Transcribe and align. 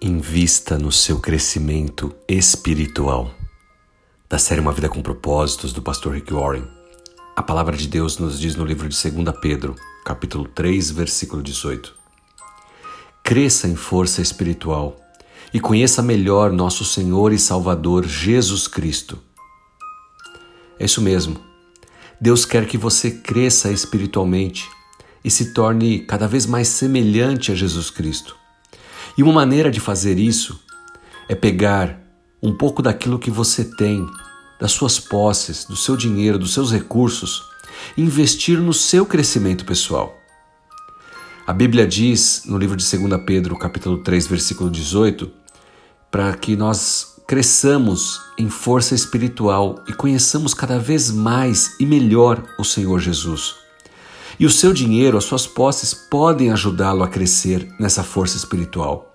Invista 0.00 0.78
no 0.78 0.92
seu 0.92 1.18
crescimento 1.18 2.14
espiritual. 2.28 3.34
Da 4.28 4.38
série 4.38 4.60
Uma 4.60 4.70
Vida 4.70 4.88
com 4.88 5.02
Propósitos, 5.02 5.72
do 5.72 5.82
pastor 5.82 6.14
Rick 6.14 6.32
Warren. 6.32 6.68
A 7.34 7.42
palavra 7.42 7.76
de 7.76 7.88
Deus 7.88 8.16
nos 8.16 8.38
diz 8.38 8.54
no 8.54 8.64
livro 8.64 8.88
de 8.88 9.10
2 9.10 9.36
Pedro, 9.42 9.74
capítulo 10.04 10.46
3, 10.46 10.92
versículo 10.92 11.42
18. 11.42 11.92
Cresça 13.24 13.66
em 13.66 13.74
força 13.74 14.22
espiritual 14.22 14.96
e 15.52 15.58
conheça 15.58 16.00
melhor 16.00 16.52
nosso 16.52 16.84
Senhor 16.84 17.32
e 17.32 17.38
Salvador 17.38 18.06
Jesus 18.06 18.68
Cristo. 18.68 19.18
É 20.78 20.84
isso 20.84 21.02
mesmo. 21.02 21.40
Deus 22.20 22.44
quer 22.44 22.68
que 22.68 22.78
você 22.78 23.10
cresça 23.10 23.72
espiritualmente 23.72 24.70
e 25.24 25.30
se 25.30 25.52
torne 25.52 26.06
cada 26.06 26.28
vez 26.28 26.46
mais 26.46 26.68
semelhante 26.68 27.50
a 27.50 27.56
Jesus 27.56 27.90
Cristo. 27.90 28.37
E 29.18 29.22
uma 29.24 29.32
maneira 29.32 29.68
de 29.68 29.80
fazer 29.80 30.16
isso 30.16 30.60
é 31.28 31.34
pegar 31.34 32.00
um 32.40 32.54
pouco 32.54 32.80
daquilo 32.80 33.18
que 33.18 33.32
você 33.32 33.64
tem, 33.64 34.06
das 34.60 34.70
suas 34.70 35.00
posses, 35.00 35.64
do 35.64 35.74
seu 35.74 35.96
dinheiro, 35.96 36.38
dos 36.38 36.54
seus 36.54 36.70
recursos, 36.70 37.42
e 37.96 38.02
investir 38.02 38.60
no 38.60 38.72
seu 38.72 39.04
crescimento 39.04 39.64
pessoal. 39.64 40.16
A 41.44 41.52
Bíblia 41.52 41.84
diz 41.84 42.42
no 42.46 42.56
livro 42.56 42.76
de 42.76 42.88
2 42.88 43.20
Pedro, 43.26 43.58
capítulo 43.58 43.98
3, 44.04 44.28
versículo 44.28 44.70
18, 44.70 45.28
para 46.12 46.32
que 46.34 46.54
nós 46.54 47.16
cresçamos 47.26 48.20
em 48.38 48.48
força 48.48 48.94
espiritual 48.94 49.82
e 49.88 49.92
conheçamos 49.92 50.54
cada 50.54 50.78
vez 50.78 51.10
mais 51.10 51.74
e 51.80 51.84
melhor 51.84 52.44
o 52.56 52.64
Senhor 52.64 53.00
Jesus. 53.00 53.56
E 54.38 54.46
o 54.46 54.50
seu 54.50 54.72
dinheiro, 54.72 55.18
as 55.18 55.24
suas 55.24 55.44
posses 55.44 55.92
podem 55.92 56.52
ajudá-lo 56.52 57.02
a 57.02 57.08
crescer 57.08 57.68
nessa 57.80 58.04
força 58.04 58.36
espiritual. 58.36 59.07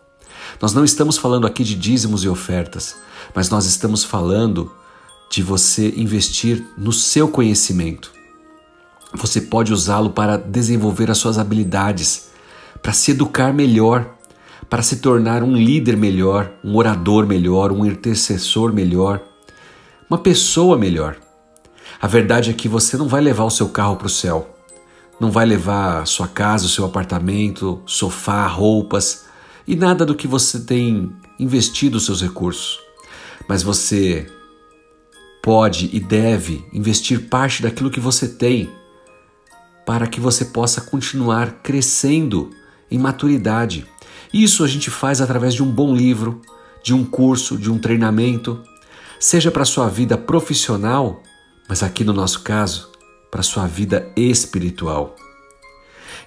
Nós 0.61 0.73
não 0.73 0.83
estamos 0.83 1.17
falando 1.17 1.47
aqui 1.47 1.63
de 1.63 1.75
dízimos 1.75 2.23
e 2.23 2.29
ofertas, 2.29 2.95
mas 3.35 3.49
nós 3.49 3.65
estamos 3.65 4.03
falando 4.03 4.71
de 5.29 5.41
você 5.41 5.93
investir 5.97 6.65
no 6.77 6.91
seu 6.91 7.27
conhecimento. 7.27 8.11
Você 9.13 9.41
pode 9.41 9.73
usá-lo 9.73 10.09
para 10.11 10.37
desenvolver 10.37 11.09
as 11.11 11.17
suas 11.17 11.37
habilidades, 11.37 12.29
para 12.81 12.93
se 12.93 13.11
educar 13.11 13.53
melhor, 13.53 14.15
para 14.69 14.81
se 14.81 14.97
tornar 14.97 15.43
um 15.43 15.55
líder 15.55 15.97
melhor, 15.97 16.51
um 16.63 16.75
orador 16.75 17.25
melhor, 17.27 17.71
um 17.71 17.85
intercessor 17.85 18.73
melhor, 18.73 19.21
uma 20.09 20.17
pessoa 20.17 20.77
melhor. 20.77 21.17
A 22.01 22.07
verdade 22.07 22.49
é 22.49 22.53
que 22.53 22.67
você 22.67 22.97
não 22.97 23.07
vai 23.07 23.21
levar 23.21 23.43
o 23.43 23.51
seu 23.51 23.69
carro 23.69 23.95
para 23.95 24.07
o 24.07 24.09
céu 24.09 24.53
não 25.19 25.31
vai 25.31 25.45
levar 25.45 26.05
sua 26.05 26.27
casa, 26.27 26.65
o 26.65 26.69
seu 26.69 26.85
apartamento, 26.85 27.81
sofá, 27.85 28.45
roupas 28.45 29.25
e 29.67 29.75
nada 29.75 30.05
do 30.05 30.15
que 30.15 30.27
você 30.27 30.59
tem 30.59 31.11
investido 31.39 31.97
os 31.97 32.05
seus 32.05 32.21
recursos. 32.21 32.79
Mas 33.47 33.63
você 33.63 34.27
pode 35.41 35.89
e 35.91 35.99
deve 35.99 36.65
investir 36.71 37.27
parte 37.27 37.61
daquilo 37.61 37.91
que 37.91 37.99
você 37.99 38.27
tem 38.27 38.69
para 39.85 40.07
que 40.07 40.19
você 40.19 40.45
possa 40.45 40.79
continuar 40.79 41.61
crescendo 41.61 42.49
em 42.89 42.97
maturidade. 42.97 43.85
Isso 44.33 44.63
a 44.63 44.67
gente 44.67 44.89
faz 44.89 45.19
através 45.19 45.53
de 45.53 45.61
um 45.61 45.69
bom 45.69 45.93
livro, 45.93 46.41
de 46.81 46.93
um 46.93 47.03
curso, 47.03 47.57
de 47.57 47.69
um 47.69 47.77
treinamento, 47.77 48.63
seja 49.19 49.51
para 49.51 49.65
sua 49.65 49.89
vida 49.89 50.17
profissional, 50.17 51.21
mas 51.67 51.83
aqui 51.83 52.03
no 52.03 52.13
nosso 52.13 52.41
caso, 52.41 52.89
para 53.29 53.43
sua 53.43 53.67
vida 53.67 54.11
espiritual. 54.15 55.15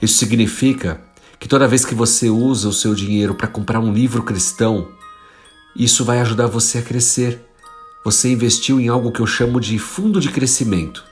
Isso 0.01 0.19
significa 0.19 1.03
que 1.39 1.49
toda 1.49 1.69
vez 1.69 1.85
que 1.85 1.95
você 1.95 2.29
usa 2.29 2.69
o 2.69 2.73
seu 2.73 2.95
dinheiro 2.95 3.35
para 3.35 3.49
comprar 3.49 3.81
um 3.81 3.93
livro 3.93 4.23
cristão, 4.23 4.89
isso 5.75 6.05
vai 6.05 6.21
ajudar 6.21 6.47
você 6.47 6.79
a 6.79 6.83
crescer. 6.83 7.41
Você 8.05 8.31
investiu 8.31 8.81
em 8.81 8.89
algo 8.89 9.13
que 9.13 9.21
eu 9.21 9.27
chamo 9.27 9.61
de 9.61 9.79
fundo 9.79 10.21
de 10.21 10.31
crescimento. 10.31 11.05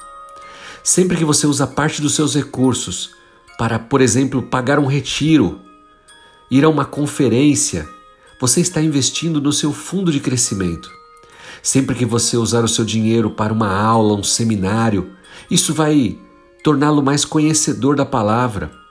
Sempre 0.82 1.16
que 1.16 1.24
você 1.24 1.46
usa 1.46 1.66
parte 1.66 2.00
dos 2.00 2.14
seus 2.14 2.34
recursos 2.34 3.10
para, 3.58 3.78
por 3.78 4.00
exemplo, 4.00 4.42
pagar 4.42 4.78
um 4.78 4.86
retiro, 4.86 5.60
ir 6.50 6.64
a 6.64 6.68
uma 6.68 6.84
conferência, 6.84 7.88
você 8.40 8.60
está 8.60 8.80
investindo 8.80 9.40
no 9.40 9.52
seu 9.52 9.72
fundo 9.72 10.12
de 10.12 10.20
crescimento. 10.20 10.90
Sempre 11.62 11.94
que 11.94 12.04
você 12.04 12.36
usar 12.36 12.64
o 12.64 12.68
seu 12.68 12.84
dinheiro 12.84 13.30
para 13.30 13.52
uma 13.52 13.74
aula, 13.74 14.14
um 14.14 14.22
seminário, 14.22 15.10
isso 15.50 15.72
vai 15.72 16.18
torná-lo 16.62 17.02
mais 17.02 17.24
conhecedor 17.24 17.96
da 17.96 18.04
palavra. 18.04 18.83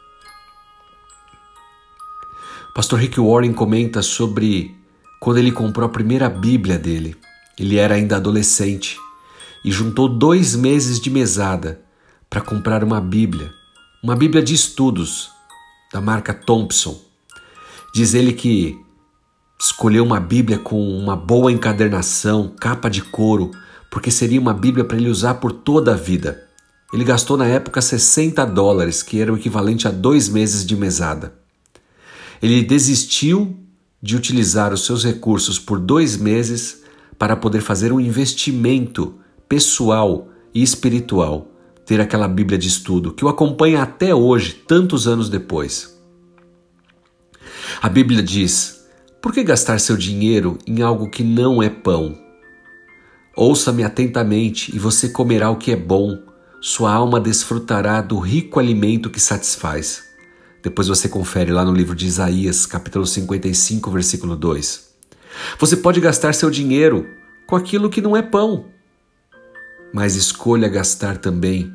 Pastor 2.74 3.00
Rick 3.00 3.20
Warren 3.20 3.54
comenta 3.54 4.02
sobre 4.02 4.76
quando 5.20 5.38
ele 5.38 5.52
comprou 5.52 5.86
a 5.86 5.92
primeira 5.92 6.28
Bíblia 6.28 6.80
dele. 6.80 7.16
Ele 7.60 7.78
era 7.78 7.94
ainda 7.94 8.16
adolescente 8.16 8.98
e 9.64 9.72
juntou 9.72 10.10
dois 10.10 10.56
meses 10.56 11.00
de 11.00 11.12
mesada 11.12 11.82
para 12.28 12.42
comprar 12.42 12.84
uma 12.84 13.00
Bíblia, 13.00 13.52
uma 14.04 14.16
Bíblia 14.16 14.42
de 14.42 14.56
estudos 14.56 15.30
da 15.94 16.02
marca 16.02 16.34
Thompson. 16.34 17.00
Diz 17.94 18.16
ele 18.16 18.34
que 18.34 18.76
escolheu 19.62 20.04
uma 20.04 20.20
Bíblia 20.20 20.58
com 20.58 20.82
uma 20.98 21.16
boa 21.16 21.52
encadernação, 21.52 22.56
capa 22.60 22.90
de 22.90 23.04
couro, 23.04 23.52
porque 23.92 24.10
seria 24.10 24.42
uma 24.42 24.54
Bíblia 24.54 24.84
para 24.84 24.98
ele 24.98 25.10
usar 25.10 25.36
por 25.36 25.52
toda 25.52 25.94
a 25.94 25.96
vida. 25.96 26.50
Ele 26.92 27.04
gastou 27.04 27.38
na 27.38 27.46
época 27.46 27.80
60 27.82 28.44
dólares, 28.48 29.04
que 29.04 29.22
era 29.22 29.32
o 29.32 29.38
equivalente 29.38 29.88
a 29.88 29.92
dois 29.92 30.28
meses 30.28 30.66
de 30.66 30.76
mesada. 30.76 31.43
Ele 32.42 32.64
desistiu 32.64 33.58
de 34.02 34.16
utilizar 34.16 34.74
os 34.74 34.86
seus 34.86 35.04
recursos 35.04 35.58
por 35.58 35.80
dois 35.80 36.18
meses 36.18 36.84
para 37.18 37.36
poder 37.36 37.62
fazer 37.62 37.94
um 37.94 38.00
investimento 38.00 39.16
pessoal 39.48 40.28
e 40.54 40.62
espiritual, 40.62 41.52
ter 41.86 42.02
aquela 42.02 42.28
Bíblia 42.28 42.58
de 42.58 42.68
estudo 42.68 43.14
que 43.14 43.24
o 43.24 43.30
acompanha 43.30 43.82
até 43.82 44.14
hoje, 44.14 44.54
tantos 44.68 45.08
anos 45.08 45.30
depois. 45.30 45.98
A 47.82 47.88
Bíblia 47.88 48.22
diz: 48.22 48.84
por 49.24 49.32
que 49.32 49.42
gastar 49.42 49.80
seu 49.80 49.96
dinheiro 49.96 50.58
em 50.68 50.82
algo 50.82 51.10
que 51.10 51.24
não 51.24 51.64
é 51.64 51.70
pão? 51.70 52.18
Ouça-me 53.38 53.82
atentamente 53.82 54.76
e 54.76 54.78
você 54.78 55.08
comerá 55.08 55.50
o 55.50 55.56
que 55.56 55.72
é 55.72 55.78
bom, 55.78 56.20
sua 56.60 56.94
alma 56.94 57.22
desfrutará 57.22 58.02
do 58.02 58.20
rico 58.20 58.60
alimento 58.60 59.10
que 59.10 59.22
satisfaz. 59.22 60.13
Depois 60.64 60.88
você 60.88 61.10
confere 61.10 61.52
lá 61.52 61.66
no 61.66 61.74
livro 61.74 61.94
de 61.94 62.08
Isaías, 62.08 62.66
capítulo 62.66 63.06
55, 63.06 63.92
versículo 63.92 64.34
2. 64.38 64.94
Você 65.60 65.76
pode 65.76 66.00
gastar 66.00 66.34
seu 66.34 66.50
dinheiro 66.50 67.06
com 67.46 67.58
aquilo 67.58 67.90
que 67.90 68.02
não 68.02 68.16
é 68.16 68.22
pão, 68.22 68.68
mas 69.94 70.16
escolha 70.16 70.70
gastar 70.70 71.18
também 71.18 71.74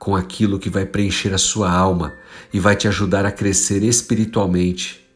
com 0.00 0.16
aquilo 0.16 0.58
que 0.58 0.68
vai 0.68 0.84
preencher 0.84 1.32
a 1.32 1.38
sua 1.38 1.70
alma 1.70 2.12
e 2.52 2.58
vai 2.58 2.74
te 2.74 2.88
ajudar 2.88 3.24
a 3.24 3.30
crescer 3.30 3.84
espiritualmente. 3.84 5.08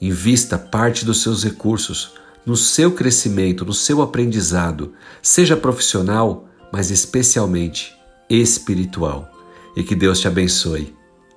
Invista 0.00 0.56
parte 0.56 1.04
dos 1.04 1.20
seus 1.20 1.42
recursos 1.42 2.12
no 2.46 2.56
seu 2.56 2.92
crescimento, 2.92 3.64
no 3.64 3.74
seu 3.74 4.00
aprendizado, 4.00 4.94
seja 5.20 5.56
profissional, 5.56 6.48
mas 6.72 6.92
especialmente 6.92 7.92
espiritual. 8.30 9.28
E 9.76 9.82
que 9.82 9.96
Deus 9.96 10.20
te 10.20 10.28
abençoe. 10.28 10.97